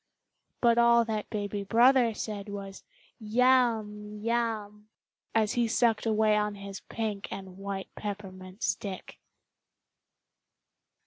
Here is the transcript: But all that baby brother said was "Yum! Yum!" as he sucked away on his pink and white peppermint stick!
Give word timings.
But 0.61 0.79
all 0.79 1.05
that 1.05 1.29
baby 1.29 1.63
brother 1.63 2.15
said 2.15 2.49
was 2.49 2.83
"Yum! 3.19 4.15
Yum!" 4.19 4.87
as 5.35 5.53
he 5.53 5.67
sucked 5.67 6.07
away 6.07 6.35
on 6.35 6.55
his 6.55 6.79
pink 6.79 7.27
and 7.31 7.55
white 7.59 7.93
peppermint 7.93 8.63
stick! 8.63 9.19